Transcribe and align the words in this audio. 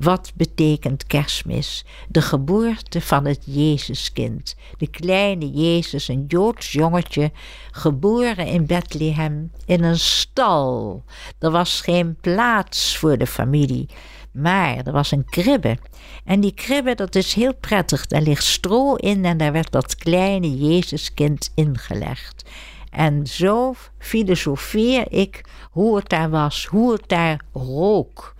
wat 0.00 0.32
betekent 0.34 1.06
kerstmis? 1.06 1.84
De 2.08 2.22
geboorte 2.22 3.00
van 3.00 3.24
het 3.24 3.42
Jezuskind. 3.44 4.56
De 4.78 4.86
kleine 4.86 5.50
Jezus, 5.50 6.08
een 6.08 6.24
Joods 6.28 6.72
jongetje, 6.72 7.30
geboren 7.70 8.46
in 8.46 8.66
Bethlehem 8.66 9.50
in 9.66 9.84
een 9.84 9.98
stal. 9.98 11.04
Er 11.38 11.50
was 11.50 11.80
geen 11.80 12.16
plaats 12.20 12.96
voor 12.96 13.18
de 13.18 13.26
familie. 13.26 13.88
Maar 14.32 14.76
er 14.76 14.92
was 14.92 15.10
een 15.10 15.24
kribbe. 15.24 15.78
En 16.24 16.40
die 16.40 16.54
kribbe, 16.54 16.94
dat 16.94 17.14
is 17.14 17.34
heel 17.34 17.54
prettig. 17.54 18.06
Daar 18.06 18.22
ligt 18.22 18.44
stro 18.44 18.94
in 18.94 19.24
en 19.24 19.36
daar 19.36 19.52
werd 19.52 19.72
dat 19.72 19.96
kleine 19.96 20.58
Jezuskind 20.58 21.52
ingelegd. 21.54 22.44
En 22.90 23.26
zo 23.26 23.74
filosofeer 23.98 25.12
ik 25.12 25.44
hoe 25.70 25.96
het 25.96 26.08
daar 26.08 26.30
was, 26.30 26.66
hoe 26.66 26.92
het 26.92 27.08
daar 27.08 27.40
rook. 27.52 28.38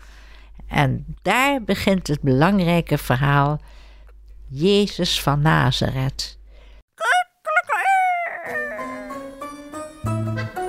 En 0.70 1.16
daar 1.22 1.62
begint 1.62 2.06
het 2.06 2.20
belangrijke 2.20 2.98
verhaal. 2.98 3.60
Jezus 4.48 5.22
van 5.22 5.40
Nazareth. 5.40 6.38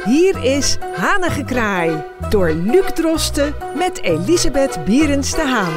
Hier 0.03 0.44
is 0.44 0.77
Hanengekraai 0.95 2.03
door 2.30 2.52
Luc 2.52 2.94
Drosten 2.94 3.55
met 3.77 4.02
Elisabeth 4.02 4.85
Bierens 4.85 5.31
de 5.31 5.48
Haan. 5.48 5.73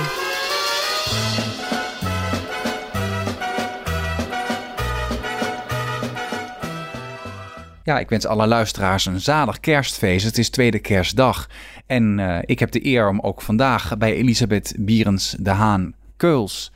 Ja, 7.84 7.98
ik 7.98 8.08
wens 8.08 8.26
alle 8.26 8.46
luisteraars 8.46 9.06
een 9.06 9.20
zalig 9.20 9.60
kerstfeest. 9.60 10.24
Het 10.24 10.38
is 10.38 10.50
tweede 10.50 10.78
kerstdag. 10.78 11.48
En 11.86 12.18
uh, 12.18 12.38
ik 12.44 12.58
heb 12.58 12.70
de 12.70 12.86
eer 12.86 13.08
om 13.08 13.20
ook 13.20 13.42
vandaag 13.42 13.98
bij 13.98 14.14
Elisabeth 14.14 14.74
Bierens 14.78 15.36
de 15.38 15.50
Haan 15.50 15.94
Keuls 16.16 16.72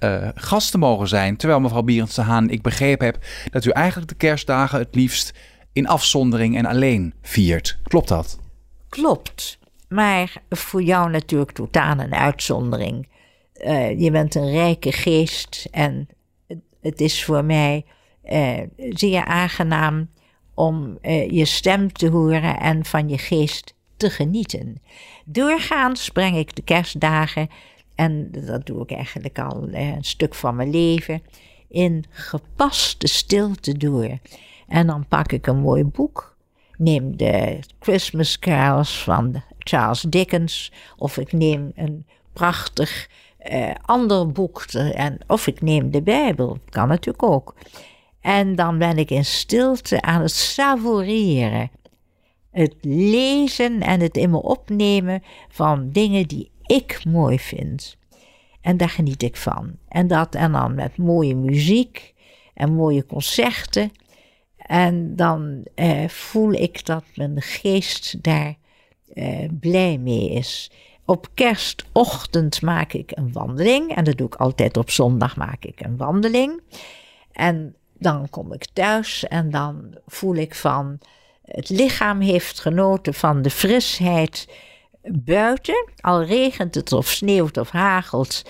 uh, 0.00 0.28
gast 0.34 0.70
te 0.70 0.78
mogen 0.78 1.08
zijn. 1.08 1.36
Terwijl 1.36 1.60
mevrouw 1.60 1.82
Bierens 1.82 2.14
de 2.14 2.22
Haan, 2.22 2.50
ik 2.50 2.62
begrepen 2.62 3.06
heb 3.06 3.18
dat 3.50 3.64
u 3.64 3.70
eigenlijk 3.70 4.08
de 4.08 4.16
kerstdagen 4.16 4.78
het 4.78 4.94
liefst 4.94 5.32
in 5.72 5.88
afzondering 5.88 6.56
en 6.56 6.66
alleen 6.66 7.14
viert. 7.22 7.78
Klopt 7.82 8.08
dat? 8.08 8.38
Klopt. 8.88 9.58
Maar 9.88 10.32
voor 10.50 10.82
jou 10.82 11.10
natuurlijk 11.10 11.52
totaal 11.52 11.98
een 11.98 12.14
uitzondering. 12.14 13.08
Uh, 13.54 14.00
je 14.00 14.10
bent 14.10 14.34
een 14.34 14.50
rijke 14.50 14.92
geest 14.92 15.68
en 15.70 16.08
het 16.80 17.00
is 17.00 17.24
voor 17.24 17.44
mij 17.44 17.84
zeer 18.76 19.24
aangenaam 19.24 20.08
om 20.56 20.98
uh, 21.02 21.30
je 21.30 21.44
stem 21.44 21.92
te 21.92 22.08
horen 22.08 22.58
en 22.58 22.84
van 22.84 23.08
je 23.08 23.18
geest 23.18 23.74
te 23.96 24.10
genieten. 24.10 24.82
Doorgaans 25.24 26.08
breng 26.08 26.36
ik 26.36 26.56
de 26.56 26.62
kerstdagen, 26.62 27.48
en 27.94 28.28
dat 28.30 28.66
doe 28.66 28.82
ik 28.82 28.90
eigenlijk 28.90 29.38
al 29.38 29.68
een 29.72 30.04
stuk 30.04 30.34
van 30.34 30.56
mijn 30.56 30.70
leven, 30.70 31.22
in 31.68 32.04
gepaste 32.10 33.06
stilte 33.06 33.76
door. 33.76 34.18
En 34.68 34.86
dan 34.86 35.06
pak 35.08 35.32
ik 35.32 35.46
een 35.46 35.60
mooi 35.60 35.84
boek, 35.84 36.36
neem 36.76 37.16
de 37.16 37.58
Christmas 37.80 38.38
Carols 38.38 39.02
van 39.02 39.42
Charles 39.58 40.00
Dickens, 40.00 40.72
of 40.96 41.16
ik 41.16 41.32
neem 41.32 41.72
een 41.74 42.06
prachtig 42.32 43.08
uh, 43.52 43.70
ander 43.82 44.32
boek, 44.32 44.62
en, 44.62 45.18
of 45.26 45.46
ik 45.46 45.62
neem 45.62 45.90
de 45.90 46.02
Bijbel, 46.02 46.58
kan 46.68 46.88
natuurlijk 46.88 47.22
ook. 47.22 47.54
En 48.26 48.54
dan 48.54 48.78
ben 48.78 48.98
ik 48.98 49.10
in 49.10 49.24
stilte 49.24 50.02
aan 50.02 50.20
het 50.20 50.30
savoureren. 50.30 51.70
Het 52.50 52.74
lezen 52.80 53.80
en 53.80 54.00
het 54.00 54.16
in 54.16 54.30
me 54.30 54.42
opnemen 54.42 55.22
van 55.48 55.90
dingen 55.90 56.26
die 56.26 56.50
ik 56.62 57.04
mooi 57.04 57.38
vind. 57.38 57.96
En 58.60 58.76
daar 58.76 58.88
geniet 58.88 59.22
ik 59.22 59.36
van. 59.36 59.76
En 59.88 60.06
dat 60.06 60.34
en 60.34 60.52
dan 60.52 60.74
met 60.74 60.96
mooie 60.96 61.34
muziek 61.34 62.14
en 62.54 62.74
mooie 62.74 63.06
concerten. 63.06 63.90
En 64.56 65.16
dan 65.16 65.62
eh, 65.74 66.08
voel 66.08 66.52
ik 66.52 66.86
dat 66.86 67.04
mijn 67.14 67.42
geest 67.42 68.22
daar 68.22 68.54
eh, 69.14 69.48
blij 69.60 69.98
mee 69.98 70.30
is. 70.30 70.70
Op 71.04 71.28
kerstochtend 71.34 72.62
maak 72.62 72.92
ik 72.92 73.10
een 73.14 73.32
wandeling. 73.32 73.94
En 73.94 74.04
dat 74.04 74.16
doe 74.16 74.26
ik 74.26 74.34
altijd 74.34 74.76
op 74.76 74.90
zondag 74.90 75.36
maak 75.36 75.64
ik 75.64 75.80
een 75.80 75.96
wandeling. 75.96 76.60
En 77.32 77.76
dan 77.98 78.30
kom 78.30 78.52
ik 78.52 78.66
thuis 78.72 79.24
en 79.26 79.50
dan 79.50 79.98
voel 80.06 80.34
ik 80.34 80.54
van 80.54 80.98
het 81.42 81.68
lichaam 81.68 82.20
heeft 82.20 82.60
genoten 82.60 83.14
van 83.14 83.42
de 83.42 83.50
frisheid 83.50 84.48
buiten. 85.02 85.90
Al 86.00 86.24
regent 86.24 86.74
het 86.74 86.92
of 86.92 87.08
sneeuwt 87.08 87.56
of 87.56 87.70
hagelt, 87.70 88.42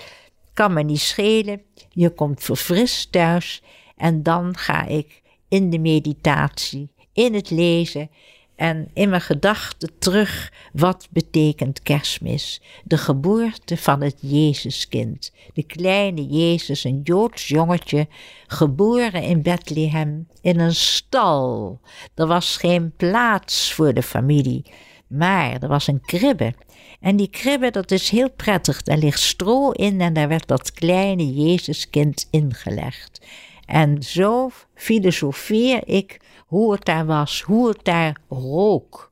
kan 0.53 0.73
me 0.73 0.83
niet 0.83 0.99
schelen. 0.99 1.61
Je 1.89 2.09
komt 2.09 2.43
verfrist 2.43 3.11
thuis 3.11 3.63
en 3.95 4.23
dan 4.23 4.57
ga 4.57 4.85
ik 4.85 5.21
in 5.47 5.69
de 5.69 5.79
meditatie, 5.79 6.91
in 7.13 7.33
het 7.33 7.49
lezen 7.49 8.09
en 8.57 8.87
in 8.93 9.09
mijn 9.09 9.21
gedachten 9.21 9.89
terug 9.99 10.51
wat 10.73 11.07
betekent 11.11 11.81
kerstmis. 11.81 12.61
De 12.83 12.97
geboorte 12.97 13.77
van 13.77 14.01
het 14.01 14.17
Jezuskind. 14.19 15.33
De 15.53 15.63
kleine 15.63 16.25
Jezus, 16.25 16.83
een 16.83 17.01
Joods 17.03 17.47
jongetje, 17.47 18.07
geboren 18.47 19.23
in 19.23 19.41
Bethlehem 19.41 20.27
in 20.41 20.59
een 20.59 20.75
stal. 20.75 21.79
Er 22.15 22.27
was 22.27 22.57
geen 22.57 22.93
plaats 22.95 23.73
voor 23.73 23.93
de 23.93 24.03
familie, 24.03 24.65
maar 25.07 25.61
er 25.61 25.67
was 25.67 25.87
een 25.87 26.01
kribbe. 26.01 26.53
En 26.99 27.15
die 27.15 27.29
kribbe, 27.29 27.71
dat 27.71 27.91
is 27.91 28.09
heel 28.09 28.31
prettig. 28.31 28.83
Daar 28.83 28.97
ligt 28.97 29.19
stro 29.19 29.71
in 29.71 30.01
en 30.01 30.13
daar 30.13 30.27
werd 30.27 30.47
dat 30.47 30.71
kleine 30.71 31.33
Jezuskind 31.33 32.27
ingelegd. 32.31 33.19
En 33.67 34.03
zo 34.03 34.49
filosofeer 34.73 35.87
ik 35.87 36.21
hoe 36.45 36.71
het 36.71 36.85
daar 36.85 37.05
was, 37.05 37.41
hoe 37.41 37.67
het 37.67 37.79
daar 37.83 38.17
rook. 38.29 39.11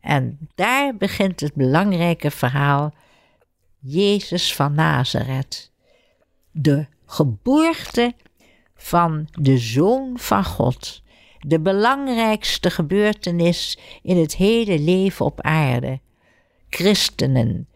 En 0.00 0.38
daar 0.54 0.96
begint 0.96 1.40
het 1.40 1.54
belangrijke 1.54 2.30
verhaal. 2.30 2.94
Jezus 3.78 4.54
van 4.54 4.74
Nazareth. 4.74 5.72
De 6.50 6.86
geboorte 7.06 8.14
van 8.74 9.28
de 9.32 9.58
Zoon 9.58 10.18
van 10.18 10.44
God. 10.44 11.02
De 11.38 11.60
belangrijkste 11.60 12.70
gebeurtenis 12.70 13.78
in 14.02 14.16
het 14.16 14.36
hele 14.36 14.78
leven 14.78 15.24
op 15.24 15.40
aarde. 15.40 16.00
Christenen. 16.68 17.68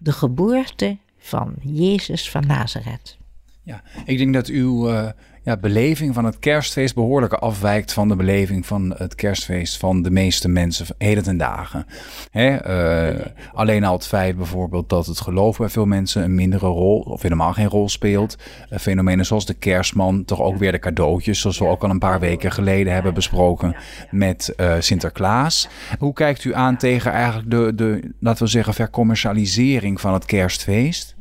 De 0.00 0.12
geboorte 0.12 0.98
van 1.18 1.54
Jezus 1.62 2.30
van 2.30 2.46
Nazareth. 2.46 3.16
Ja, 3.62 3.82
ik 4.04 4.18
denk 4.18 4.34
dat 4.34 4.46
uw 4.46 4.90
uh, 4.90 5.08
ja, 5.46 5.56
beleving 5.56 6.14
van 6.14 6.24
het 6.24 6.38
kerstfeest 6.38 6.94
behoorlijk 6.94 7.32
afwijkt 7.32 7.92
van 7.92 8.08
de 8.08 8.16
beleving 8.16 8.66
van 8.66 8.94
het 8.96 9.14
kerstfeest 9.14 9.76
van 9.76 10.02
de 10.02 10.10
meeste 10.10 10.48
mensen 10.48 10.86
heden 10.98 11.22
ten 11.22 11.36
dagen. 11.36 11.86
Hè, 12.30 12.68
uh, 13.10 13.26
alleen 13.52 13.84
al 13.84 13.92
het 13.92 14.06
feit 14.06 14.36
bijvoorbeeld 14.36 14.88
dat 14.88 15.06
het 15.06 15.20
geloof 15.20 15.58
bij 15.58 15.68
veel 15.68 15.86
mensen 15.86 16.22
een 16.22 16.34
mindere 16.34 16.66
rol 16.66 17.00
of 17.00 17.22
helemaal 17.22 17.52
geen 17.52 17.68
rol 17.68 17.88
speelt. 17.88 18.36
Uh, 18.70 18.78
fenomenen 18.78 19.26
zoals 19.26 19.46
de 19.46 19.54
kerstman, 19.54 20.24
toch 20.24 20.40
ook 20.40 20.56
weer 20.56 20.72
de 20.72 20.78
cadeautjes, 20.78 21.40
zoals 21.40 21.58
we 21.58 21.66
ook 21.66 21.82
al 21.82 21.90
een 21.90 21.98
paar 21.98 22.20
weken 22.20 22.52
geleden 22.52 22.92
hebben 22.92 23.14
besproken 23.14 23.76
met 24.10 24.54
uh, 24.56 24.74
Sinterklaas. 24.78 25.68
Hoe 25.98 26.12
kijkt 26.12 26.44
u 26.44 26.54
aan 26.54 26.76
tegen 26.76 27.12
eigenlijk 27.12 27.50
de, 27.50 27.74
de, 27.74 28.12
laten 28.20 28.44
we 28.44 28.50
zeggen, 28.50 28.74
vercommercialisering 28.74 30.00
van 30.00 30.12
het 30.12 30.24
kerstfeest? 30.24 31.14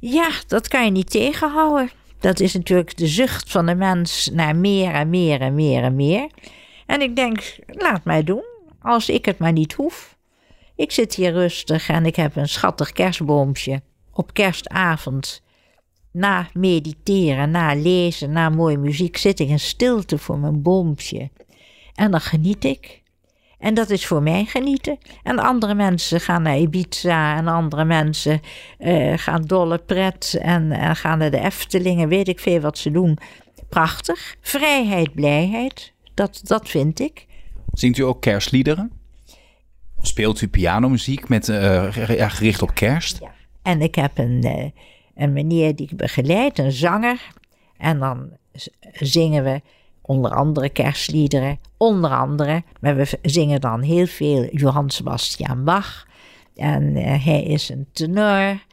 Ja, 0.00 0.30
dat 0.46 0.68
kan 0.68 0.84
je 0.84 0.90
niet 0.90 1.10
tegenhouden. 1.10 1.90
Dat 2.22 2.40
is 2.40 2.54
natuurlijk 2.54 2.96
de 2.96 3.06
zucht 3.06 3.50
van 3.50 3.66
de 3.66 3.74
mens 3.74 4.30
naar 4.32 4.56
meer 4.56 4.92
en 4.92 5.10
meer 5.10 5.40
en 5.40 5.54
meer 5.54 5.82
en 5.82 5.96
meer. 5.96 6.30
En 6.86 7.00
ik 7.00 7.16
denk, 7.16 7.58
laat 7.66 8.04
mij 8.04 8.24
doen, 8.24 8.44
als 8.80 9.08
ik 9.08 9.24
het 9.24 9.38
maar 9.38 9.52
niet 9.52 9.72
hoef. 9.72 10.16
Ik 10.76 10.92
zit 10.92 11.14
hier 11.14 11.32
rustig 11.32 11.88
en 11.88 12.06
ik 12.06 12.16
heb 12.16 12.36
een 12.36 12.48
schattig 12.48 12.92
kerstboompje. 12.92 13.82
Op 14.12 14.34
kerstavond, 14.34 15.42
na 16.12 16.48
mediteren, 16.52 17.50
na 17.50 17.74
lezen, 17.74 18.32
na 18.32 18.48
mooie 18.48 18.78
muziek, 18.78 19.16
zit 19.16 19.40
ik 19.40 19.48
in 19.48 19.60
stilte 19.60 20.18
voor 20.18 20.38
mijn 20.38 20.62
boompje. 20.62 21.30
En 21.94 22.10
dan 22.10 22.20
geniet 22.20 22.64
ik. 22.64 23.01
En 23.62 23.74
dat 23.74 23.90
is 23.90 24.06
voor 24.06 24.22
mij 24.22 24.44
genieten. 24.44 24.98
En 25.22 25.38
andere 25.38 25.74
mensen 25.74 26.20
gaan 26.20 26.42
naar 26.42 26.58
Ibiza 26.58 27.36
en 27.36 27.48
andere 27.48 27.84
mensen 27.84 28.40
uh, 28.78 29.12
gaan 29.18 29.42
dolle 29.42 29.78
pret 29.78 30.38
en, 30.40 30.72
en 30.72 30.96
gaan 30.96 31.18
naar 31.18 31.30
de 31.30 31.40
Eftelingen, 31.40 32.08
weet 32.08 32.28
ik 32.28 32.40
veel 32.40 32.60
wat 32.60 32.78
ze 32.78 32.90
doen. 32.90 33.18
Prachtig. 33.68 34.36
Vrijheid, 34.40 35.14
blijheid, 35.14 35.92
dat, 36.14 36.40
dat 36.44 36.68
vind 36.68 37.00
ik. 37.00 37.26
Zingt 37.72 37.98
u 37.98 38.02
ook 38.02 38.20
kerstliederen? 38.20 38.92
Speelt 40.00 40.40
u 40.40 40.48
pianomuziek 40.48 41.28
met, 41.28 41.48
uh, 41.48 41.86
gericht 41.90 42.62
op 42.62 42.74
kerst? 42.74 43.18
Ja. 43.20 43.34
En 43.62 43.80
ik 43.80 43.94
heb 43.94 44.18
een, 44.18 44.40
uh, 44.44 44.70
een 45.14 45.32
meneer 45.32 45.76
die 45.76 45.88
ik 45.90 45.96
begeleid, 45.96 46.58
een 46.58 46.72
zanger. 46.72 47.20
En 47.76 47.98
dan 47.98 48.30
zingen 48.92 49.44
we 49.44 49.60
onder 50.00 50.30
andere 50.30 50.68
kerstliederen, 50.68 51.58
onder 51.82 52.10
andere, 52.10 52.62
maar 52.80 52.96
we 52.96 53.18
zingen 53.22 53.60
dan 53.60 53.82
heel 53.82 54.06
veel 54.06 54.48
Johann 54.50 54.90
Sebastian 54.90 55.64
Bach. 55.64 56.06
En 56.56 56.96
uh, 56.96 57.24
hij 57.24 57.42
is 57.42 57.68
een 57.68 57.86
tenor. 57.92 58.64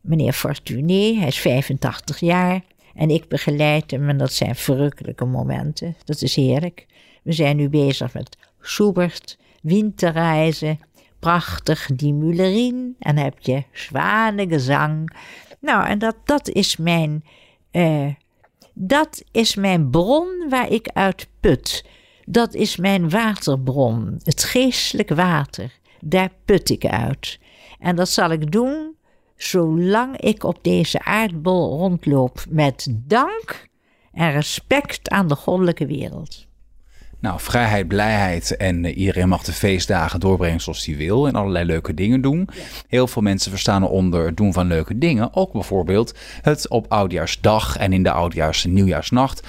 meneer 0.00 0.32
Fortuné, 0.32 1.14
hij 1.14 1.26
is 1.26 1.38
85 1.38 2.20
jaar. 2.20 2.60
En 2.94 3.10
ik 3.10 3.28
begeleid 3.28 3.90
hem 3.90 4.08
en 4.08 4.18
dat 4.18 4.32
zijn 4.32 4.54
verrukkelijke 4.54 5.24
momenten. 5.24 5.96
Dat 6.04 6.22
is 6.22 6.36
heerlijk. 6.36 6.86
We 7.22 7.32
zijn 7.32 7.56
nu 7.56 7.68
bezig 7.68 8.14
met 8.14 8.38
Schubert, 8.60 9.38
Winterreizen, 9.62 10.80
prachtig 11.18 11.88
Die 11.94 12.12
Mulerin. 12.12 12.96
En 12.98 13.14
dan 13.14 13.24
heb 13.24 13.38
je 13.40 13.62
zwanengezang. 13.72 15.16
Nou, 15.60 15.86
en 15.86 15.98
dat, 15.98 16.16
dat 16.24 16.48
is 16.48 16.76
mijn... 16.76 17.24
Uh, 17.72 18.14
dat 18.74 19.22
is 19.30 19.54
mijn 19.54 19.90
bron 19.90 20.48
waar 20.48 20.70
ik 20.70 20.88
uit 20.92 21.28
put. 21.40 21.84
Dat 22.30 22.54
is 22.54 22.76
mijn 22.76 23.10
waterbron, 23.10 24.20
het 24.22 24.44
geestelijk 24.44 25.08
water. 25.08 25.72
Daar 26.00 26.30
put 26.44 26.70
ik 26.70 26.86
uit. 26.86 27.38
En 27.78 27.96
dat 27.96 28.08
zal 28.08 28.30
ik 28.30 28.52
doen 28.52 28.94
zolang 29.36 30.16
ik 30.16 30.44
op 30.44 30.58
deze 30.62 31.04
aardbol 31.04 31.76
rondloop 31.76 32.44
met 32.48 32.86
dank 32.90 33.68
en 34.12 34.32
respect 34.32 35.10
aan 35.10 35.28
de 35.28 35.34
goddelijke 35.34 35.86
wereld. 35.86 36.46
Nou, 37.20 37.40
vrijheid, 37.40 37.88
blijheid 37.88 38.56
en 38.56 38.84
uh, 38.84 38.96
iedereen 38.96 39.28
mag 39.28 39.42
de 39.42 39.52
feestdagen 39.52 40.20
doorbrengen 40.20 40.60
zoals 40.60 40.86
hij 40.86 40.96
wil 40.96 41.26
en 41.26 41.34
allerlei 41.34 41.64
leuke 41.64 41.94
dingen 41.94 42.20
doen. 42.20 42.48
Heel 42.88 43.06
veel 43.06 43.22
mensen 43.22 43.50
verstaan 43.50 43.82
eronder 43.82 44.26
het 44.26 44.36
doen 44.36 44.52
van 44.52 44.66
leuke 44.66 44.98
dingen. 44.98 45.34
Ook 45.34 45.52
bijvoorbeeld 45.52 46.14
het 46.42 46.68
op 46.68 46.86
oudjaarsdag 46.88 47.76
en 47.76 47.92
in 47.92 48.02
de 48.02 48.10
oudjaars- 48.10 48.64
en 48.64 48.72
nieuwjaarsnacht 48.72 49.46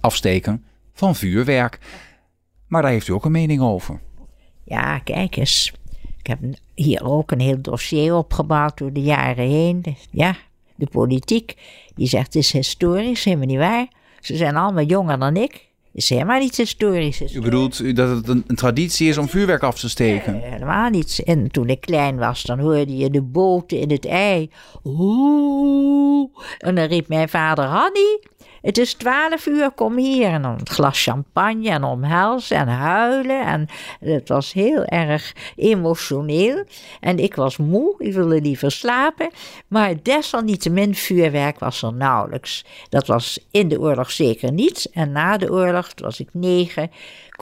afsteken 0.00 0.64
van 1.02 1.16
vuurwerk. 1.16 1.78
Maar 2.68 2.82
daar 2.82 2.90
heeft 2.90 3.08
u 3.08 3.12
ook 3.12 3.24
een 3.24 3.32
mening 3.32 3.60
over. 3.60 4.00
Ja, 4.64 4.98
kijk 4.98 5.36
eens. 5.36 5.72
Ik 6.18 6.26
heb 6.26 6.38
hier 6.74 7.04
ook 7.04 7.30
een 7.30 7.40
heel 7.40 7.60
dossier 7.60 8.14
opgebouwd 8.14 8.78
door 8.78 8.92
de 8.92 9.02
jaren 9.02 9.48
heen. 9.48 9.84
Ja, 10.10 10.36
de 10.74 10.86
politiek, 10.86 11.54
die 11.94 12.06
zegt 12.06 12.26
het 12.26 12.34
is 12.34 12.52
historisch, 12.52 13.24
helemaal 13.24 13.46
niet 13.46 13.58
waar. 13.58 13.88
Ze 14.20 14.36
zijn 14.36 14.56
allemaal 14.56 14.84
jonger 14.84 15.18
dan 15.18 15.36
ik. 15.36 15.70
Is 15.92 16.08
helemaal 16.08 16.38
niet 16.38 16.56
historisch. 16.56 17.34
U 17.34 17.40
bedoelt 17.40 17.96
dat 17.96 18.16
het 18.16 18.28
een, 18.28 18.44
een, 18.46 18.56
traditie 18.56 19.08
is 19.08 19.18
om 19.18 19.28
vuurwerk 19.28 19.62
af 19.62 19.78
te 19.78 19.88
steken? 19.88 20.32
Nee, 20.32 20.50
helemaal 20.50 20.90
niet. 20.90 21.22
En 21.24 21.50
toen 21.50 21.68
ik 21.68 21.80
klein 21.80 22.16
was, 22.16 22.42
dan 22.42 22.58
hoorde 22.58 22.96
je 22.96 23.10
de 23.10 23.22
boten 23.22 23.78
in 23.78 23.90
het 23.90 24.06
ei. 24.06 24.50
Oeh. 24.84 26.28
En 26.58 26.74
dan 26.74 26.84
riep 26.84 27.08
mijn 27.08 27.28
vader, 27.28 27.64
Hanny, 27.64 28.20
het 28.62 28.78
is 28.78 28.94
twaalf 28.94 29.46
uur, 29.46 29.70
kom 29.70 29.96
hier. 29.96 30.28
En 30.28 30.42
dan 30.42 30.52
een 30.52 30.68
glas 30.68 31.02
champagne 31.02 31.70
en 31.70 31.84
omhelzen 31.84 32.56
en 32.56 32.68
huilen. 32.68 33.46
En 33.46 33.68
het 34.00 34.28
was 34.28 34.52
heel 34.52 34.84
erg 34.84 35.34
emotioneel. 35.56 36.64
En 37.00 37.18
ik 37.18 37.34
was 37.34 37.56
moe, 37.56 37.94
ik 37.98 38.12
wilde 38.12 38.40
liever 38.40 38.70
slapen. 38.70 39.30
Maar 39.68 40.02
desalniettemin, 40.02 40.94
vuurwerk 40.94 41.58
was 41.58 41.82
er 41.82 41.92
nauwelijks. 41.92 42.64
Dat 42.88 43.06
was 43.06 43.46
in 43.50 43.68
de 43.68 43.80
oorlog 43.80 44.10
zeker 44.10 44.52
niet. 44.52 44.90
En 44.92 45.12
na 45.12 45.36
de 45.36 45.50
oorlog, 45.50 45.88
was 45.94 46.20
ik 46.20 46.28
negen, 46.32 46.90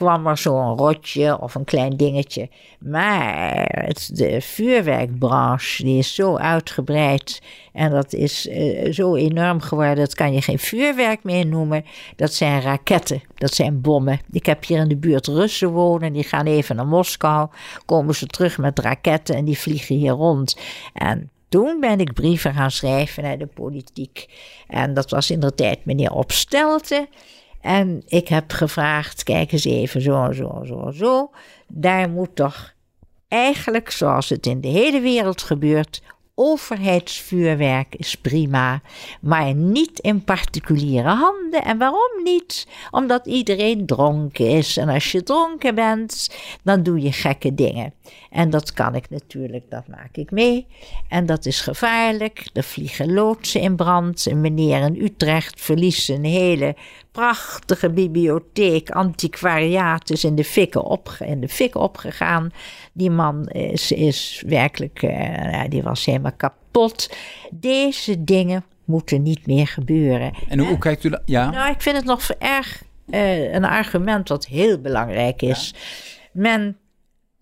kwam 0.01 0.27
er 0.27 0.37
zo'n 0.37 0.77
rotje 0.77 1.39
of 1.41 1.55
een 1.55 1.63
klein 1.63 1.97
dingetje. 1.97 2.49
Maar 2.79 3.65
het, 3.85 4.09
de 4.13 4.41
vuurwerkbranche 4.41 5.83
die 5.83 5.97
is 5.97 6.15
zo 6.15 6.37
uitgebreid 6.37 7.41
en 7.73 7.91
dat 7.91 8.13
is 8.13 8.47
uh, 8.47 8.93
zo 8.93 9.15
enorm 9.15 9.61
geworden, 9.61 9.95
dat 9.95 10.15
kan 10.15 10.33
je 10.33 10.41
geen 10.41 10.59
vuurwerk 10.59 11.23
meer 11.23 11.45
noemen. 11.45 11.85
Dat 12.15 12.33
zijn 12.33 12.61
raketten, 12.61 13.21
dat 13.35 13.53
zijn 13.53 13.81
bommen. 13.81 14.19
Ik 14.31 14.45
heb 14.45 14.65
hier 14.65 14.79
in 14.79 14.87
de 14.87 14.97
buurt 14.97 15.27
Russen 15.27 15.69
wonen, 15.69 16.13
die 16.13 16.23
gaan 16.23 16.45
even 16.45 16.75
naar 16.75 16.87
Moskou, 16.87 17.49
komen 17.85 18.15
ze 18.15 18.27
terug 18.27 18.57
met 18.57 18.79
raketten 18.79 19.35
en 19.35 19.45
die 19.45 19.57
vliegen 19.59 19.95
hier 19.95 20.11
rond. 20.11 20.57
En 20.93 21.29
toen 21.49 21.79
ben 21.79 21.99
ik 21.99 22.13
brieven 22.13 22.53
gaan 22.53 22.71
schrijven 22.71 23.23
naar 23.23 23.37
de 23.37 23.47
politiek. 23.47 24.25
En 24.67 24.93
dat 24.93 25.09
was 25.09 25.31
in 25.31 25.39
de 25.39 25.55
tijd 25.55 25.85
meneer 25.85 26.11
Opstelten. 26.11 27.07
En 27.61 28.01
ik 28.05 28.27
heb 28.27 28.51
gevraagd, 28.51 29.23
kijk 29.23 29.51
eens 29.51 29.65
even, 29.65 30.01
zo, 30.01 30.31
zo, 30.31 30.63
zo, 30.65 30.91
zo. 30.91 31.31
Daar 31.67 32.09
moet 32.09 32.35
toch 32.35 32.73
eigenlijk, 33.27 33.91
zoals 33.91 34.29
het 34.29 34.45
in 34.45 34.61
de 34.61 34.67
hele 34.67 34.99
wereld 34.99 35.41
gebeurt, 35.41 36.01
overheidsvuurwerk 36.35 37.95
is 37.95 38.15
prima, 38.15 38.81
maar 39.21 39.53
niet 39.53 39.99
in 39.99 40.23
particuliere 40.23 41.09
handen. 41.09 41.63
En 41.63 41.77
waarom 41.77 42.23
niet? 42.23 42.67
Omdat 42.91 43.25
iedereen 43.25 43.85
dronken 43.85 44.47
is. 44.47 44.77
En 44.77 44.89
als 44.89 45.11
je 45.11 45.23
dronken 45.23 45.75
bent, 45.75 46.29
dan 46.63 46.83
doe 46.83 47.01
je 47.01 47.11
gekke 47.11 47.53
dingen. 47.53 47.93
En 48.29 48.49
dat 48.49 48.73
kan 48.73 48.95
ik 48.95 49.09
natuurlijk, 49.09 49.69
dat 49.69 49.87
maak 49.87 50.15
ik 50.15 50.31
mee. 50.31 50.67
En 51.09 51.25
dat 51.25 51.45
is 51.45 51.61
gevaarlijk. 51.61 52.49
Er 52.53 52.63
vliegen 52.63 53.13
loodsen 53.13 53.61
in 53.61 53.75
brand. 53.75 54.25
Een 54.25 54.41
meneer 54.41 54.81
in 54.81 55.01
Utrecht 55.03 55.61
verliest 55.61 56.09
een 56.09 56.25
hele 56.25 56.75
prachtige 57.11 57.89
bibliotheek, 57.89 58.89
antiquariaat 58.89 60.09
is 60.09 60.23
in 60.23 60.35
de 60.35 60.43
fik, 60.43 60.75
op, 60.75 61.15
in 61.19 61.41
de 61.41 61.49
fik 61.49 61.75
opgegaan. 61.75 62.51
Die 62.93 63.09
man 63.09 63.47
is, 63.47 63.91
is 63.91 64.43
werkelijk, 64.47 65.01
uh, 65.01 65.63
die 65.69 65.83
was 65.83 66.05
helemaal 66.05 66.35
kapot. 66.37 67.15
Deze 67.51 68.23
dingen 68.23 68.63
moeten 68.85 69.23
niet 69.23 69.47
meer 69.47 69.67
gebeuren. 69.67 70.33
En 70.47 70.59
hoe, 70.59 70.77
kijkt 70.77 71.03
u 71.03 71.09
dat? 71.09 71.21
Ja. 71.25 71.49
Nou, 71.49 71.71
ik 71.71 71.81
vind 71.81 71.95
het 71.95 72.05
nog 72.05 72.29
erg 72.29 72.83
uh, 73.07 73.53
een 73.53 73.65
argument 73.65 74.29
wat 74.29 74.45
heel 74.45 74.79
belangrijk 74.79 75.41
is. 75.41 75.73
Men 76.33 76.77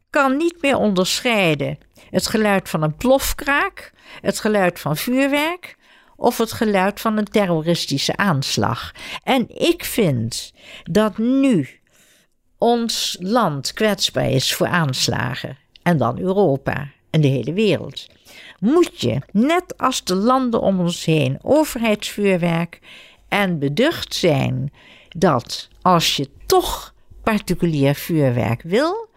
kan 0.09 0.37
niet 0.37 0.61
meer 0.61 0.77
onderscheiden 0.77 1.77
het 2.09 2.27
geluid 2.27 2.69
van 2.69 2.83
een 2.83 2.95
plofkraak, 2.95 3.91
het 4.21 4.39
geluid 4.39 4.79
van 4.79 4.97
vuurwerk 4.97 5.77
of 6.19 6.37
het 6.37 6.51
geluid 6.51 6.99
van 6.99 7.17
een 7.17 7.25
terroristische 7.25 8.17
aanslag. 8.17 8.91
En 9.23 9.45
ik 9.57 9.85
vind 9.85 10.53
dat 10.83 11.17
nu 11.17 11.69
ons 12.57 13.17
land 13.19 13.73
kwetsbaar 13.73 14.29
is 14.29 14.53
voor 14.53 14.67
aanslagen, 14.67 15.57
en 15.83 15.97
dan 15.97 16.19
Europa 16.19 16.87
en 17.09 17.21
de 17.21 17.27
hele 17.27 17.53
wereld, 17.53 18.07
moet 18.59 19.01
je, 19.01 19.21
net 19.31 19.77
als 19.77 20.03
de 20.03 20.15
landen 20.15 20.61
om 20.61 20.79
ons 20.79 21.05
heen, 21.05 21.39
overheidsvuurwerk 21.41 22.79
en 23.27 23.59
beducht 23.59 24.13
zijn 24.13 24.73
dat 25.09 25.67
als 25.81 26.15
je 26.15 26.29
toch 26.45 26.93
particulier 27.23 27.95
vuurwerk 27.95 28.61
wil, 28.61 29.09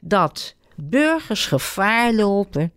dat 0.00 0.54
burgers 0.76 1.46
gevaar 1.46 2.12
lopen 2.12 2.72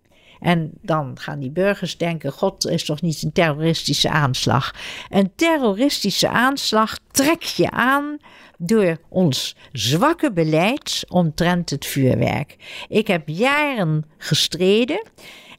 en 0.45 0.71
dan 0.81 1.19
gaan 1.19 1.39
die 1.39 1.49
burgers 1.49 1.97
denken: 1.97 2.31
God 2.31 2.67
is 2.67 2.85
toch 2.85 3.01
niet 3.01 3.23
een 3.23 3.31
terroristische 3.31 4.09
aanslag? 4.09 4.73
Een 5.09 5.31
terroristische 5.35 6.29
aanslag 6.29 6.97
trek 7.11 7.41
je 7.41 7.71
aan 7.71 8.17
door 8.57 8.97
ons 9.09 9.55
zwakke 9.71 10.31
beleid 10.31 11.05
omtrent 11.07 11.69
het 11.69 11.85
vuurwerk. 11.85 12.55
Ik 12.87 13.07
heb 13.07 13.27
jaren 13.27 14.05
gestreden 14.17 15.07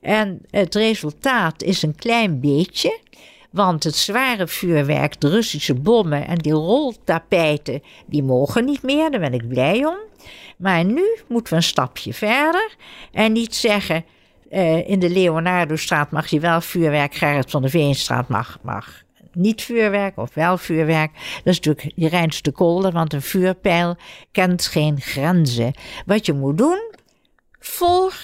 en 0.00 0.40
het 0.50 0.74
resultaat 0.74 1.62
is 1.62 1.82
een 1.82 1.96
klein 1.96 2.40
beetje. 2.40 2.98
Want 3.50 3.84
het 3.84 3.96
zware 3.96 4.48
vuurwerk, 4.48 5.20
de 5.20 5.28
Russische 5.28 5.74
bommen 5.74 6.26
en 6.26 6.38
die 6.38 6.52
roltapijten, 6.52 7.82
die 8.06 8.22
mogen 8.22 8.64
niet 8.64 8.82
meer. 8.82 9.10
Daar 9.10 9.20
ben 9.20 9.34
ik 9.34 9.48
blij 9.48 9.84
om. 9.84 9.96
Maar 10.56 10.84
nu 10.84 11.18
moeten 11.28 11.52
we 11.52 11.58
een 11.58 11.62
stapje 11.62 12.12
verder 12.12 12.76
en 13.12 13.32
niet 13.32 13.54
zeggen: 13.54 14.04
uh, 14.50 14.88
in 14.88 14.98
de 14.98 15.10
Leonardo-straat 15.10 16.10
mag 16.10 16.26
je 16.26 16.40
wel 16.40 16.60
vuurwerk, 16.60 17.14
Gerrit 17.14 17.50
van 17.50 17.62
de 17.62 17.68
Veenstraat 17.68 18.28
mag, 18.28 18.58
mag 18.62 19.04
niet 19.36 19.62
vuurwerk 19.62 20.16
of 20.16 20.34
wel 20.34 20.58
vuurwerk. 20.58 21.12
Dat 21.12 21.54
is 21.54 21.60
natuurlijk 21.60 21.92
je 21.94 22.08
reinste 22.08 22.52
kolder, 22.52 22.92
want 22.92 23.12
een 23.12 23.22
vuurpijl 23.22 23.96
kent 24.32 24.66
geen 24.66 25.00
grenzen. 25.00 25.72
Wat 26.06 26.26
je 26.26 26.32
moet 26.32 26.58
doen, 26.58 26.94
volg 27.58 28.14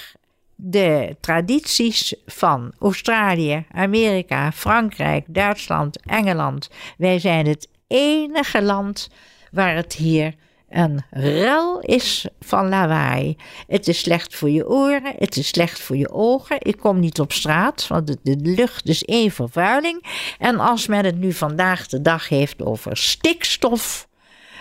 de 0.55 1.15
tradities 1.19 2.15
van 2.25 2.73
Australië, 2.79 3.65
Amerika, 3.71 4.51
Frankrijk, 4.51 5.25
Duitsland, 5.27 6.01
Engeland. 6.05 6.69
Wij 6.97 7.19
zijn 7.19 7.47
het 7.47 7.69
enige 7.87 8.61
land 8.61 9.09
waar 9.51 9.75
het 9.75 9.93
hier 9.93 10.35
een 10.73 11.03
rel 11.09 11.79
is 11.79 12.27
van 12.39 12.69
lawaai. 12.69 13.35
Het 13.67 13.87
is 13.87 13.99
slecht 13.99 14.35
voor 14.35 14.49
je 14.49 14.69
oren, 14.69 15.13
het 15.17 15.37
is 15.37 15.47
slecht 15.47 15.79
voor 15.79 15.97
je 15.97 16.11
ogen. 16.11 16.57
Ik 16.59 16.77
kom 16.77 16.99
niet 16.99 17.19
op 17.19 17.31
straat, 17.31 17.87
want 17.87 18.07
de, 18.07 18.17
de 18.23 18.35
lucht 18.37 18.87
is 18.87 19.03
één 19.03 19.31
vervuiling. 19.31 20.05
En 20.39 20.59
als 20.59 20.87
men 20.87 21.05
het 21.05 21.17
nu 21.17 21.33
vandaag 21.33 21.87
de 21.87 22.01
dag 22.01 22.29
heeft 22.29 22.63
over 22.63 22.97
stikstof, 22.97 24.07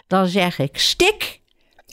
dan 0.07 0.26
zeg 0.26 0.59
ik: 0.59 0.78
stik, 0.78 1.40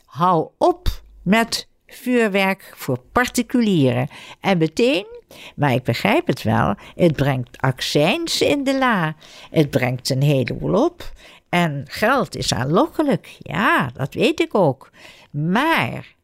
hou 0.05 0.47
op 0.57 1.01
met 1.23 1.67
vuurwerk 1.87 2.73
voor 2.75 2.99
particulieren. 3.11 4.07
En 4.39 4.57
meteen, 4.57 5.05
maar 5.55 5.73
ik 5.73 5.83
begrijp 5.83 6.27
het 6.27 6.43
wel, 6.43 6.75
het 6.95 7.15
brengt 7.15 7.57
accijns 7.57 8.41
in 8.41 8.63
de 8.63 8.77
la. 8.77 9.15
Het 9.51 9.69
brengt 9.69 10.09
een 10.09 10.23
heleboel 10.23 10.83
op. 10.83 11.11
En 11.49 11.85
geld 11.87 12.35
is 12.35 12.53
aanlokkelijk, 12.53 13.37
ja, 13.39 13.89
dat 13.93 14.13
weet 14.13 14.39
ik 14.39 14.55
ook. 14.55 14.89
Maar 15.31 16.15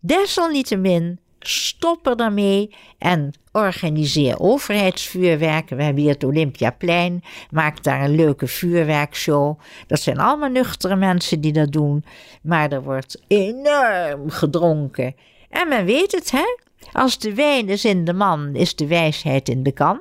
desalniettemin 0.00 1.18
Stop 1.48 2.06
er 2.06 2.16
dan 2.16 2.34
mee 2.34 2.74
en 2.98 3.32
organiseer 3.52 4.40
overheidsvuurwerk. 4.40 5.68
We 5.68 5.82
hebben 5.82 6.02
hier 6.02 6.12
het 6.12 6.24
Olympiaplein. 6.24 7.22
Maak 7.50 7.82
daar 7.82 8.04
een 8.04 8.14
leuke 8.14 8.46
vuurwerkshow. 8.46 9.58
Dat 9.86 10.00
zijn 10.00 10.18
allemaal 10.18 10.48
nuchtere 10.48 10.96
mensen 10.96 11.40
die 11.40 11.52
dat 11.52 11.72
doen. 11.72 12.04
Maar 12.42 12.72
er 12.72 12.82
wordt 12.82 13.22
enorm 13.26 14.30
gedronken. 14.30 15.14
En 15.50 15.68
men 15.68 15.84
weet 15.84 16.12
het, 16.12 16.30
hè? 16.30 16.56
Als 16.92 17.18
de 17.18 17.34
wijn 17.34 17.68
is 17.68 17.84
in 17.84 18.04
de 18.04 18.12
man, 18.12 18.54
is 18.54 18.76
de 18.76 18.86
wijsheid 18.86 19.48
in 19.48 19.62
de 19.62 19.72
kan. 19.72 20.00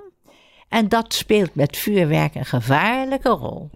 En 0.69 0.89
dat 0.89 1.13
speelt 1.13 1.55
met 1.55 1.77
vuurwerk 1.77 2.35
een 2.35 2.45
gevaarlijke 2.45 3.29
rol. 3.29 3.69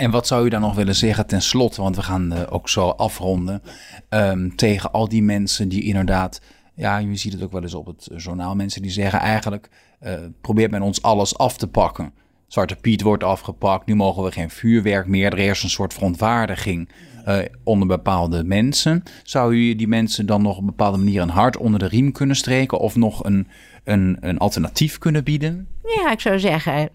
En 0.00 0.10
wat 0.10 0.26
zou 0.26 0.46
u 0.46 0.48
dan 0.48 0.60
nog 0.60 0.74
willen 0.74 0.94
zeggen 0.94 1.26
ten 1.26 1.42
slotte, 1.42 1.82
want 1.82 1.96
we 1.96 2.02
gaan 2.02 2.32
uh, 2.32 2.40
ook 2.48 2.68
zo 2.68 2.88
afronden, 2.88 3.62
um, 4.08 4.56
tegen 4.56 4.92
al 4.92 5.08
die 5.08 5.22
mensen 5.22 5.68
die 5.68 5.82
inderdaad, 5.82 6.40
ja, 6.74 6.98
je 6.98 7.16
ziet 7.16 7.32
het 7.32 7.42
ook 7.42 7.52
wel 7.52 7.62
eens 7.62 7.74
op 7.74 7.86
het 7.86 8.08
journaal, 8.16 8.54
mensen 8.54 8.82
die 8.82 8.90
zeggen 8.90 9.18
eigenlijk, 9.18 9.68
uh, 10.02 10.12
probeert 10.40 10.70
men 10.70 10.82
ons 10.82 11.02
alles 11.02 11.38
af 11.38 11.56
te 11.56 11.66
pakken. 11.66 12.12
Zwarte 12.48 12.76
Piet 12.76 13.02
wordt 13.02 13.24
afgepakt, 13.24 13.86
nu 13.86 13.94
mogen 13.94 14.22
we 14.22 14.32
geen 14.32 14.50
vuurwerk 14.50 15.06
meer. 15.06 15.32
Er 15.32 15.38
is 15.38 15.62
een 15.62 15.70
soort 15.70 15.94
verontwaardiging 15.94 16.88
uh, 17.28 17.38
onder 17.64 17.88
bepaalde 17.88 18.44
mensen. 18.44 19.02
Zou 19.22 19.54
u 19.54 19.74
die 19.74 19.88
mensen 19.88 20.26
dan 20.26 20.42
nog 20.42 20.54
op 20.54 20.60
een 20.60 20.66
bepaalde 20.66 20.98
manier 20.98 21.22
een 21.22 21.28
hart 21.28 21.56
onder 21.56 21.78
de 21.78 21.88
riem 21.88 22.12
kunnen 22.12 22.36
streken 22.36 22.78
of 22.78 22.96
nog 22.96 23.24
een, 23.24 23.48
een, 23.84 24.16
een 24.20 24.38
alternatief 24.38 24.98
kunnen 24.98 25.24
bieden? 25.24 25.68
Ja, 25.82 26.10
ik 26.12 26.20
zou 26.20 26.38
zeggen, 26.38 26.90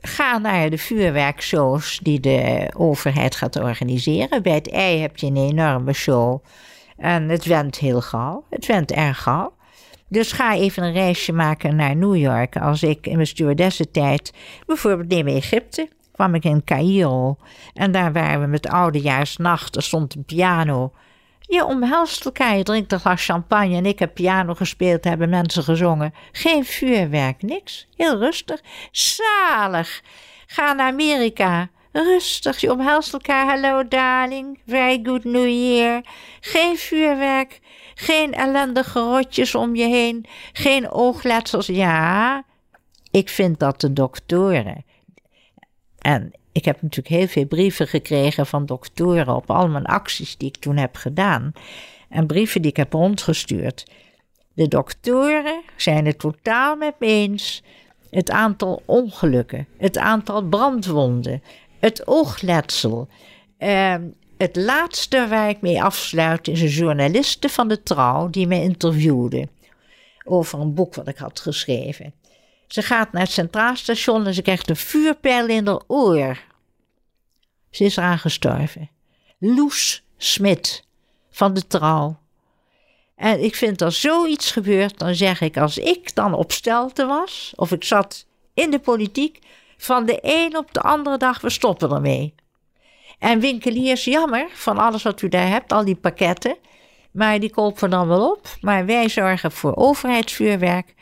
Ga 0.00 0.38
naar 0.38 0.70
de 0.70 0.78
vuurwerkshows 0.78 1.98
die 2.02 2.20
de 2.20 2.70
overheid 2.76 3.36
gaat 3.36 3.60
organiseren. 3.60 4.42
Bij 4.42 4.54
het 4.54 4.70
ei 4.70 5.00
heb 5.00 5.16
je 5.16 5.26
een 5.26 5.36
enorme 5.36 5.92
show. 5.92 6.44
En 6.96 7.28
het 7.28 7.44
went 7.44 7.78
heel 7.78 8.00
gauw. 8.00 8.44
Het 8.50 8.66
went 8.66 8.92
erg 8.92 9.22
gauw. 9.22 9.56
Dus 10.08 10.32
ga 10.32 10.54
even 10.54 10.82
een 10.82 10.92
reisje 10.92 11.32
maken 11.32 11.76
naar 11.76 11.96
New 11.96 12.16
York. 12.16 12.56
Als 12.56 12.82
ik 12.82 13.06
in 13.06 13.14
mijn 13.14 13.26
stewardessentijd, 13.26 14.32
bijvoorbeeld 14.66 15.08
neem 15.08 15.26
Egypte, 15.26 15.88
kwam 16.12 16.34
ik 16.34 16.44
in 16.44 16.64
Cairo. 16.64 17.36
En 17.74 17.92
daar 17.92 18.12
waren 18.12 18.40
we 18.40 18.46
met 18.46 18.68
oudejaarsnacht. 18.68 19.76
Er 19.76 19.82
stond 19.82 20.14
een 20.14 20.24
piano. 20.24 20.92
Je 21.48 21.64
omhelst 21.64 22.24
elkaar, 22.24 22.56
je 22.56 22.62
drinkt 22.62 22.92
een 22.92 23.00
glas 23.00 23.24
champagne 23.24 23.76
en 23.76 23.86
ik 23.86 23.98
heb 23.98 24.14
piano 24.14 24.54
gespeeld, 24.54 25.04
hebben 25.04 25.28
mensen 25.28 25.62
gezongen. 25.62 26.14
Geen 26.32 26.64
vuurwerk, 26.64 27.42
niks. 27.42 27.88
Heel 27.96 28.18
rustig. 28.18 28.60
Zalig. 28.90 30.02
Ga 30.46 30.72
naar 30.72 30.92
Amerika. 30.92 31.68
Rustig, 31.92 32.60
je 32.60 32.72
omhelst 32.72 33.12
elkaar. 33.12 33.54
Hello 33.54 33.88
darling, 33.88 34.58
very 34.66 35.00
good 35.02 35.24
new 35.24 35.48
year. 35.48 36.02
Geen 36.40 36.76
vuurwerk, 36.76 37.60
geen 37.94 38.34
ellendige 38.34 39.00
rotjes 39.00 39.54
om 39.54 39.74
je 39.74 39.86
heen, 39.86 40.26
geen 40.52 40.90
oogletsels. 40.90 41.66
Ja, 41.66 42.42
ik 43.10 43.28
vind 43.28 43.58
dat 43.58 43.80
de 43.80 43.92
doktoren. 43.92 44.84
En 45.98 46.32
ik 46.58 46.64
heb 46.64 46.82
natuurlijk 46.82 47.14
heel 47.14 47.26
veel 47.26 47.46
brieven 47.46 47.88
gekregen 47.88 48.46
van 48.46 48.66
doktoren 48.66 49.34
op 49.34 49.50
al 49.50 49.68
mijn 49.68 49.84
acties 49.84 50.36
die 50.36 50.48
ik 50.48 50.56
toen 50.56 50.76
heb 50.76 50.96
gedaan. 50.96 51.52
En 52.08 52.26
brieven 52.26 52.62
die 52.62 52.70
ik 52.70 52.76
heb 52.76 52.92
rondgestuurd. 52.92 53.84
De 54.54 54.68
doktoren 54.68 55.62
zijn 55.76 56.06
het 56.06 56.18
totaal 56.18 56.76
met 56.76 56.94
me 56.98 57.06
eens. 57.06 57.62
Het 58.10 58.30
aantal 58.30 58.82
ongelukken, 58.84 59.66
het 59.76 59.98
aantal 59.98 60.42
brandwonden, 60.42 61.42
het 61.78 62.06
oogletsel. 62.06 63.08
Uh, 63.58 63.94
het 64.38 64.56
laatste 64.56 65.28
waar 65.28 65.48
ik 65.48 65.60
mee 65.60 65.82
afsluit 65.82 66.48
is 66.48 66.60
een 66.60 66.68
journaliste 66.68 67.48
van 67.48 67.68
de 67.68 67.82
Trouw 67.82 68.30
die 68.30 68.46
me 68.46 68.62
interviewde 68.62 69.48
over 70.24 70.60
een 70.60 70.74
boek 70.74 70.94
wat 70.94 71.08
ik 71.08 71.16
had 71.16 71.40
geschreven. 71.40 72.12
Ze 72.66 72.82
gaat 72.82 73.12
naar 73.12 73.22
het 73.22 73.30
Centraal 73.30 73.76
Station 73.76 74.26
en 74.26 74.34
ze 74.34 74.42
krijgt 74.42 74.70
een 74.70 74.76
vuurpijl 74.76 75.48
in 75.48 75.66
haar 75.66 75.80
oor. 75.86 76.46
Ze 77.70 77.84
is 77.84 77.96
eraan 77.96 78.18
gestorven. 78.18 78.90
Loes 79.38 80.04
Smit 80.16 80.84
van 81.30 81.54
de 81.54 81.66
Trouw. 81.66 82.18
En 83.16 83.44
ik 83.44 83.54
vind 83.54 83.82
als 83.82 84.00
zoiets 84.00 84.50
gebeurt, 84.50 84.98
dan 84.98 85.14
zeg 85.14 85.40
ik 85.40 85.56
als 85.56 85.78
ik 85.78 86.14
dan 86.14 86.34
op 86.34 86.52
stelte 86.52 87.06
was, 87.06 87.52
of 87.56 87.72
ik 87.72 87.84
zat 87.84 88.26
in 88.54 88.70
de 88.70 88.78
politiek, 88.78 89.38
van 89.76 90.06
de 90.06 90.18
een 90.22 90.56
op 90.56 90.72
de 90.72 90.80
andere 90.80 91.16
dag, 91.16 91.40
we 91.40 91.50
stoppen 91.50 91.90
ermee. 91.90 92.34
En 93.18 93.40
winkeliers, 93.40 94.04
jammer 94.04 94.48
van 94.52 94.78
alles 94.78 95.02
wat 95.02 95.22
u 95.22 95.28
daar 95.28 95.48
hebt, 95.48 95.72
al 95.72 95.84
die 95.84 95.96
pakketten. 95.96 96.56
Maar 97.10 97.40
die 97.40 97.50
kopen 97.50 97.90
dan 97.90 98.08
wel 98.08 98.30
op. 98.30 98.48
Maar 98.60 98.86
wij 98.86 99.08
zorgen 99.08 99.52
voor 99.52 99.76
overheidsvuurwerk. 99.76 100.94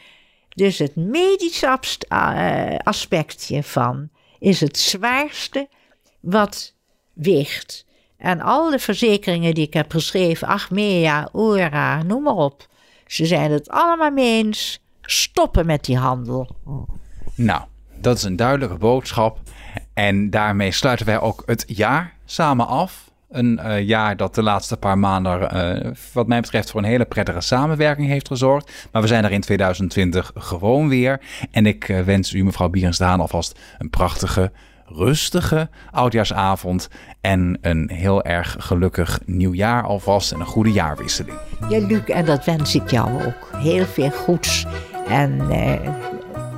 Dus 0.48 0.78
het 0.78 0.96
medische 0.96 1.78
uh, 2.08 2.76
aspectje 2.76 3.62
van 3.62 4.08
is 4.38 4.60
het 4.60 4.78
zwaarste 4.78 5.68
wat 6.26 6.74
weegt. 7.12 7.86
En 8.16 8.40
al 8.40 8.70
de 8.70 8.78
verzekeringen 8.78 9.54
die 9.54 9.66
ik 9.66 9.74
heb 9.74 9.90
geschreven, 9.90 10.48
Achmea, 10.48 11.28
Oera, 11.34 12.02
noem 12.02 12.22
maar 12.22 12.34
op. 12.34 12.66
Ze 13.06 13.26
zijn 13.26 13.50
het 13.50 13.68
allemaal 13.68 14.10
mee 14.10 14.44
eens. 14.44 14.80
Stoppen 15.02 15.66
met 15.66 15.84
die 15.84 15.96
handel. 15.96 16.56
Nou, 17.34 17.62
dat 18.00 18.16
is 18.16 18.22
een 18.22 18.36
duidelijke 18.36 18.76
boodschap. 18.76 19.38
En 19.94 20.30
daarmee 20.30 20.72
sluiten 20.72 21.06
wij 21.06 21.20
ook 21.20 21.42
het 21.46 21.64
jaar 21.66 22.14
samen 22.24 22.66
af. 22.66 23.10
Een 23.30 23.60
uh, 23.62 23.80
jaar 23.80 24.16
dat 24.16 24.34
de 24.34 24.42
laatste 24.42 24.76
paar 24.76 24.98
maanden, 24.98 25.56
uh, 25.86 25.92
wat 26.12 26.26
mij 26.26 26.40
betreft, 26.40 26.70
voor 26.70 26.80
een 26.80 26.86
hele 26.86 27.04
prettige 27.04 27.40
samenwerking 27.40 28.08
heeft 28.08 28.28
gezorgd. 28.28 28.88
Maar 28.92 29.02
we 29.02 29.08
zijn 29.08 29.24
er 29.24 29.32
in 29.32 29.40
2020 29.40 30.30
gewoon 30.34 30.88
weer. 30.88 31.20
En 31.50 31.66
ik 31.66 31.88
uh, 31.88 32.00
wens 32.00 32.32
u, 32.32 32.44
mevrouw 32.44 32.68
Bierens 32.68 32.98
Haan, 32.98 33.20
alvast 33.20 33.60
een 33.78 33.90
prachtige, 33.90 34.52
rustige 34.86 35.68
oudjaarsavond. 35.90 36.88
En 37.20 37.58
een 37.60 37.90
heel 37.92 38.22
erg 38.22 38.56
gelukkig 38.58 39.20
nieuwjaar 39.24 39.82
alvast. 39.82 40.32
En 40.32 40.40
een 40.40 40.46
goede 40.46 40.72
jaarwisseling. 40.72 41.38
Ja, 41.68 41.86
Luc, 41.86 42.04
en 42.04 42.24
dat 42.24 42.44
wens 42.44 42.74
ik 42.74 42.90
jou 42.90 43.24
ook. 43.24 43.50
Heel 43.56 43.84
veel 43.84 44.10
goeds. 44.10 44.66
En 45.08 45.48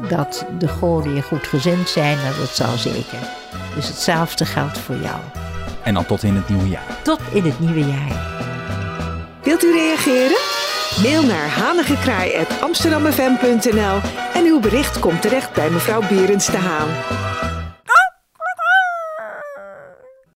dat 0.08 0.46
de 0.58 0.68
goden 0.68 1.14
je 1.14 1.22
goed 1.22 1.46
gezind 1.46 1.88
zijn, 1.88 2.18
en 2.18 2.32
dat 2.38 2.48
zal 2.48 2.76
zeker. 2.76 3.18
Dus 3.74 3.88
hetzelfde 3.88 4.44
geldt 4.44 4.78
voor 4.78 4.96
jou. 4.96 5.20
En 5.82 5.94
dan 5.94 6.06
tot 6.06 6.22
in 6.22 6.34
het 6.34 6.48
nieuwe 6.48 6.68
jaar. 6.68 6.98
Tot 7.02 7.20
in 7.32 7.44
het 7.44 7.60
nieuwe 7.60 7.86
jaar. 7.86 8.36
Wilt 9.42 9.64
u 9.64 9.72
reageren? 9.72 10.38
Mail 11.02 11.22
naar 11.22 11.48
hanigekraai.amsterdammefm.nl 11.48 14.00
en 14.34 14.44
uw 14.44 14.60
bericht 14.60 14.98
komt 14.98 15.22
terecht 15.22 15.52
bij 15.52 15.70
mevrouw 15.70 16.00
Berends 16.08 16.46
de 16.46 16.56
Haan. 16.56 16.88